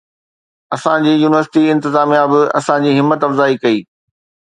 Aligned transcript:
اسان 0.77 1.03
جي 1.07 1.11
يونيورسٽي 1.23 1.63
انتظاميا 1.73 2.23
به 2.31 2.39
اسان 2.61 2.87
جي 2.87 2.95
همت 3.01 3.27
افزائي 3.29 3.61
ڪئي 3.67 3.77